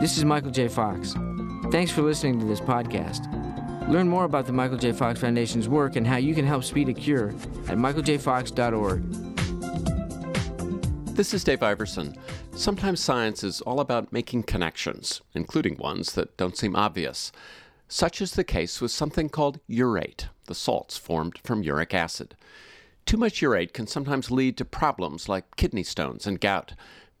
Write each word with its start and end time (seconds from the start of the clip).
This 0.00 0.16
is 0.16 0.24
Michael 0.24 0.50
J. 0.50 0.66
Fox. 0.66 1.14
Thanks 1.70 1.90
for 1.92 2.00
listening 2.00 2.40
to 2.40 2.46
this 2.46 2.58
podcast. 2.58 3.28
Learn 3.90 4.08
more 4.08 4.24
about 4.24 4.46
the 4.46 4.52
Michael 4.52 4.78
J. 4.78 4.92
Fox 4.92 5.20
Foundation's 5.20 5.68
work 5.68 5.94
and 5.94 6.06
how 6.06 6.16
you 6.16 6.34
can 6.34 6.46
help 6.46 6.64
speed 6.64 6.88
a 6.88 6.94
cure 6.94 7.28
at 7.68 7.76
michaeljfox.org. 7.76 9.02
This 11.14 11.34
is 11.34 11.44
Dave 11.44 11.62
Iverson. 11.62 12.16
Sometimes 12.52 12.98
science 12.98 13.44
is 13.44 13.60
all 13.60 13.78
about 13.78 14.10
making 14.10 14.44
connections, 14.44 15.20
including 15.34 15.76
ones 15.76 16.14
that 16.14 16.34
don't 16.38 16.56
seem 16.56 16.74
obvious. 16.74 17.30
Such 17.86 18.22
is 18.22 18.32
the 18.32 18.42
case 18.42 18.80
with 18.80 18.92
something 18.92 19.28
called 19.28 19.60
urate, 19.68 20.28
the 20.46 20.54
salts 20.54 20.96
formed 20.96 21.36
from 21.44 21.62
uric 21.62 21.92
acid. 21.92 22.36
Too 23.04 23.18
much 23.18 23.42
urate 23.42 23.74
can 23.74 23.86
sometimes 23.86 24.30
lead 24.30 24.56
to 24.56 24.64
problems 24.64 25.28
like 25.28 25.56
kidney 25.56 25.82
stones 25.82 26.26
and 26.26 26.40
gout, 26.40 26.72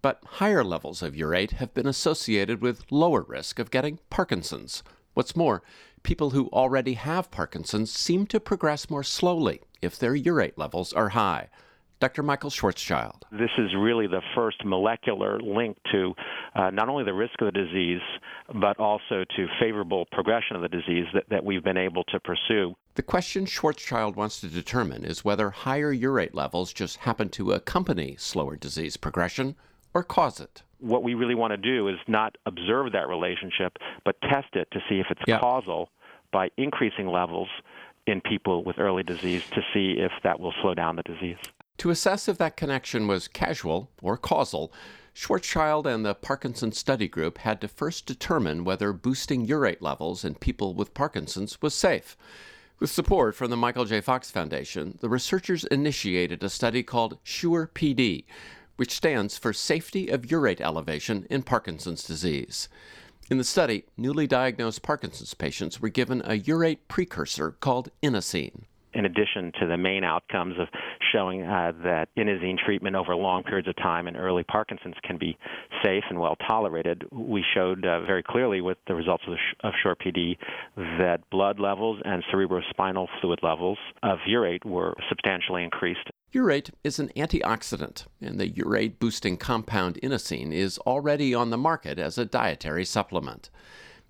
but 0.02 0.22
higher 0.24 0.64
levels 0.64 1.02
of 1.02 1.14
urate 1.14 1.52
have 1.52 1.74
been 1.74 1.86
associated 1.86 2.60
with 2.60 2.90
lower 2.90 3.22
risk 3.22 3.58
of 3.58 3.70
getting 3.70 3.98
Parkinson's. 4.08 4.82
What's 5.14 5.36
more, 5.36 5.62
people 6.02 6.30
who 6.30 6.48
already 6.48 6.94
have 6.94 7.30
Parkinson's 7.30 7.90
seem 7.90 8.26
to 8.28 8.40
progress 8.40 8.88
more 8.88 9.04
slowly 9.04 9.60
if 9.82 9.98
their 9.98 10.14
urate 10.14 10.56
levels 10.56 10.92
are 10.92 11.10
high. 11.10 11.48
Dr. 12.00 12.22
Michael 12.22 12.48
Schwarzschild. 12.48 13.24
This 13.30 13.50
is 13.58 13.74
really 13.78 14.06
the 14.06 14.22
first 14.34 14.64
molecular 14.64 15.38
link 15.38 15.76
to 15.92 16.14
uh, 16.54 16.70
not 16.70 16.88
only 16.88 17.04
the 17.04 17.12
risk 17.12 17.34
of 17.42 17.52
the 17.52 17.52
disease, 17.52 18.00
but 18.54 18.78
also 18.78 19.24
to 19.36 19.46
favorable 19.60 20.06
progression 20.10 20.56
of 20.56 20.62
the 20.62 20.68
disease 20.68 21.04
that, 21.12 21.24
that 21.28 21.44
we've 21.44 21.62
been 21.62 21.76
able 21.76 22.04
to 22.04 22.18
pursue. 22.20 22.74
The 22.94 23.02
question 23.02 23.44
Schwarzschild 23.44 24.16
wants 24.16 24.40
to 24.40 24.48
determine 24.48 25.04
is 25.04 25.26
whether 25.26 25.50
higher 25.50 25.94
urate 25.94 26.34
levels 26.34 26.72
just 26.72 26.96
happen 26.96 27.28
to 27.30 27.52
accompany 27.52 28.16
slower 28.18 28.56
disease 28.56 28.96
progression 28.96 29.54
or 29.94 30.02
cause 30.02 30.40
it. 30.40 30.62
What 30.78 31.02
we 31.02 31.14
really 31.14 31.34
want 31.34 31.52
to 31.52 31.56
do 31.56 31.88
is 31.88 31.96
not 32.08 32.36
observe 32.46 32.92
that 32.92 33.08
relationship, 33.08 33.76
but 34.04 34.20
test 34.22 34.54
it 34.54 34.68
to 34.72 34.80
see 34.88 35.00
if 35.00 35.06
it's 35.10 35.40
causal 35.40 35.90
by 36.32 36.48
increasing 36.56 37.06
levels 37.06 37.48
in 38.06 38.20
people 38.20 38.64
with 38.64 38.78
early 38.78 39.02
disease 39.02 39.42
to 39.52 39.60
see 39.74 39.96
if 39.98 40.12
that 40.22 40.40
will 40.40 40.54
slow 40.62 40.74
down 40.74 40.96
the 40.96 41.02
disease. 41.02 41.36
To 41.78 41.90
assess 41.90 42.28
if 42.28 42.38
that 42.38 42.56
connection 42.56 43.06
was 43.06 43.28
casual 43.28 43.90
or 44.02 44.16
causal, 44.16 44.72
Schwarzschild 45.14 45.86
and 45.86 46.04
the 46.04 46.14
Parkinson 46.14 46.72
Study 46.72 47.08
Group 47.08 47.38
had 47.38 47.60
to 47.60 47.68
first 47.68 48.06
determine 48.06 48.64
whether 48.64 48.92
boosting 48.92 49.46
urate 49.46 49.80
levels 49.80 50.24
in 50.24 50.34
people 50.34 50.74
with 50.74 50.94
Parkinson's 50.94 51.60
was 51.60 51.74
safe. 51.74 52.16
With 52.78 52.90
support 52.90 53.34
from 53.34 53.50
the 53.50 53.56
Michael 53.56 53.84
J. 53.84 54.00
Fox 54.00 54.30
Foundation, 54.30 54.98
the 55.00 55.08
researchers 55.08 55.64
initiated 55.64 56.42
a 56.42 56.48
study 56.48 56.82
called 56.82 57.18
SURE 57.24 57.70
PD, 57.74 58.24
which 58.80 58.94
stands 58.94 59.36
for 59.36 59.52
Safety 59.52 60.08
of 60.08 60.22
Urate 60.22 60.58
Elevation 60.58 61.26
in 61.28 61.42
Parkinson's 61.42 62.02
Disease. 62.02 62.66
In 63.30 63.36
the 63.36 63.44
study, 63.44 63.84
newly 63.98 64.26
diagnosed 64.26 64.80
Parkinson's 64.80 65.34
patients 65.34 65.82
were 65.82 65.90
given 65.90 66.22
a 66.22 66.40
urate 66.40 66.78
precursor 66.88 67.50
called 67.50 67.90
inosine 68.02 68.62
in 68.92 69.04
addition 69.04 69.52
to 69.60 69.66
the 69.66 69.76
main 69.76 70.02
outcomes 70.04 70.56
of 70.58 70.66
showing 71.12 71.42
uh, 71.42 71.72
that 71.84 72.08
inosine 72.16 72.58
treatment 72.58 72.96
over 72.96 73.14
long 73.14 73.42
periods 73.42 73.68
of 73.68 73.76
time 73.76 74.08
in 74.08 74.16
early 74.16 74.42
Parkinson's 74.42 74.96
can 75.04 75.16
be 75.16 75.38
safe 75.84 76.04
and 76.10 76.18
well 76.18 76.36
tolerated, 76.48 77.04
we 77.12 77.44
showed 77.54 77.86
uh, 77.86 78.00
very 78.00 78.22
clearly 78.22 78.60
with 78.60 78.78
the 78.88 78.94
results 78.94 79.22
of, 79.28 79.34
sh- 79.36 79.56
of 79.62 79.96
PD 80.04 80.36
that 80.98 81.20
blood 81.30 81.60
levels 81.60 82.00
and 82.04 82.24
cerebrospinal 82.32 83.06
fluid 83.20 83.40
levels 83.42 83.78
of 84.02 84.18
urate 84.28 84.64
were 84.64 84.94
substantially 85.08 85.62
increased. 85.62 86.10
Urate 86.32 86.70
is 86.84 87.00
an 87.00 87.10
antioxidant, 87.16 88.06
and 88.20 88.38
the 88.38 88.48
urate 88.48 89.00
boosting 89.00 89.36
compound 89.36 89.98
inosine 90.00 90.52
is 90.52 90.78
already 90.78 91.34
on 91.34 91.50
the 91.50 91.58
market 91.58 91.98
as 91.98 92.18
a 92.18 92.24
dietary 92.24 92.84
supplement. 92.84 93.50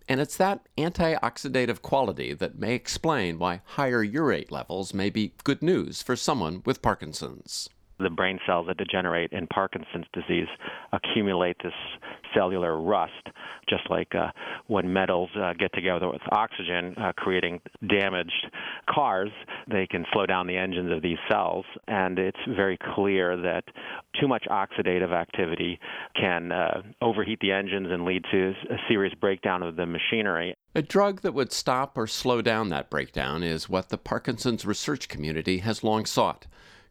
And 0.07 0.21
it's 0.21 0.37
that 0.37 0.67
antioxidative 0.77 1.81
quality 1.81 2.35
that 2.35 2.59
may 2.59 2.75
explain 2.75 3.39
why 3.39 3.63
higher 3.65 4.05
urate 4.05 4.51
levels 4.51 4.93
may 4.93 5.09
be 5.09 5.33
good 5.45 5.63
news 5.63 6.03
for 6.03 6.15
someone 6.15 6.63
with 6.67 6.83
Parkinson's 6.83 7.71
the 8.01 8.11
brain 8.11 8.39
cells 8.47 8.67
that 8.67 8.77
degenerate 8.79 9.33
in 9.33 9.47
Parkinson's 9.47 10.07
disease 10.13 10.49
accumulate 10.93 11.57
this 11.63 11.75
cellular 12.35 12.81
rust, 12.81 13.29
just 13.69 13.89
like 13.91 14.15
uh, 14.15 14.29
when 14.71 14.93
metals 14.93 15.29
uh, 15.37 15.53
get 15.59 15.73
together 15.75 16.09
with 16.09 16.21
oxygen, 16.31 16.95
uh, 16.97 17.11
creating 17.17 17.61
damaged 17.89 18.47
cars, 18.89 19.31
they 19.69 19.85
can 19.85 20.07
slow 20.13 20.27
down 20.27 20.47
the 20.47 20.57
engines 20.57 20.93
of 20.93 21.03
these 21.03 21.19
cells. 21.29 21.65
And 21.89 22.21
it's 22.21 22.39
very 22.49 22.79
clear 22.95 23.37
that 23.37 23.65
too 24.21 24.29
much 24.29 24.45
oxidative 24.49 25.13
activity 25.13 25.81
can 26.15 26.53
uh, 26.53 26.83
overheat 27.03 27.41
the 27.41 27.51
engines 27.51 27.89
and 27.91 28.05
lead 28.05 28.25
to 28.31 28.53
a 28.71 28.77
serious 28.89 29.13
breakdown 29.21 29.65
of 29.65 29.75
the 29.75 29.87
machinery. 29.87 30.55
A 30.77 30.83
drug 30.83 31.23
that 31.23 31.35
would 31.35 31.53
stop 31.53 31.99
or 31.99 32.07
slow 32.07 32.41
down 32.41 32.69
that 32.69 32.91
breakdown 32.91 33.43
is 33.43 33.69
what 33.69 33.89
the 33.89 33.99
Parkinson's 33.99 34.65
research 34.65 35.09
community 35.09 35.59
has 35.59 35.83
long 35.83 36.07
sought. 36.07 36.47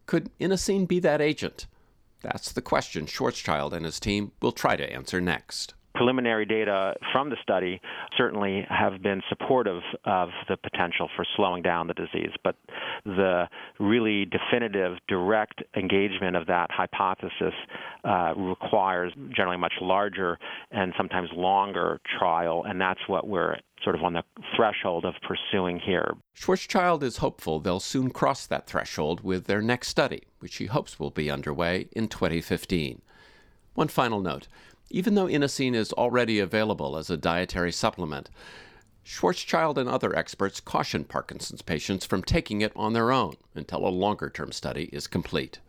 Could 0.06 0.30
inosine 0.38 0.86
be 0.86 1.00
that 1.00 1.22
agent? 1.22 1.66
That's 2.22 2.52
the 2.52 2.62
question 2.62 3.06
Schwarzschild 3.06 3.72
and 3.72 3.86
his 3.86 4.02
team 4.02 4.34
will 4.42 4.52
try 4.52 4.76
to 4.76 4.92
answer 4.94 5.22
next 5.22 5.76
preliminary 6.00 6.46
data 6.46 6.96
from 7.12 7.30
the 7.30 7.36
study 7.44 7.82
certainly 8.18 8.66
have 8.70 9.04
been 9.04 9.22
supportive 9.28 9.82
of 10.06 10.30
the 10.48 10.56
potential 10.56 11.10
for 11.14 11.26
slowing 11.36 11.62
down 11.62 11.88
the 11.88 11.94
disease. 11.94 12.32
But 12.42 12.56
the 13.04 13.50
really 13.82 14.26
definitive, 14.26 14.98
direct 15.10 15.62
engagement 15.76 16.38
of 16.38 16.48
that 16.48 16.72
hypothesis 16.72 17.54
uh, 18.06 18.34
requires 18.38 19.12
generally 19.36 19.58
much 19.58 19.74
larger 19.82 20.40
and 20.72 20.94
sometimes 20.96 21.30
longer 21.34 22.00
trial, 22.18 22.64
and 22.66 22.80
that's 22.80 23.02
what 23.08 23.28
we're 23.28 23.58
sort 23.84 23.98
of 23.98 24.02
on 24.04 24.14
the 24.14 24.24
threshold 24.56 25.04
of 25.04 25.16
pursuing 25.28 25.81
here. 25.86 26.14
Schwarzschild 26.34 27.04
is 27.04 27.18
hopeful 27.18 27.60
they'll 27.60 27.81
soon 27.81 28.10
cross 28.10 28.48
that 28.48 28.68
threshold 28.68 29.20
with 29.20 29.48
their 29.48 29.62
next 29.62 29.90
study, 29.90 30.24
which 30.40 30.56
he 30.56 30.68
hopes 30.68 30.98
will 30.98 31.12
be 31.12 31.30
underway 31.30 31.90
in 31.92 32.08
2015. 32.08 33.02
One 33.80 33.88
final 33.88 34.20
note 34.20 34.48
even 34.90 35.16
though 35.16 35.28
inosine 35.28 35.76
is 35.76 35.94
already 35.94 36.40
available 36.40 36.98
as 36.98 37.10
a 37.10 37.18
dietary 37.18 37.72
supplement. 37.72 38.30
Schwarzschild 39.06 39.78
and 39.78 39.90
other 39.90 40.16
experts 40.16 40.60
caution 40.60 41.04
Parkinson's 41.04 41.62
patients 41.62 42.06
from 42.06 42.22
taking 42.22 42.62
it 42.62 42.72
on 42.76 42.94
their 42.94 43.12
own 43.12 43.36
until 43.56 43.88
a 43.88 43.90
longer 43.90 44.30
term 44.30 44.52
study 44.52 44.90
is 44.92 45.08
complete. 45.08 45.60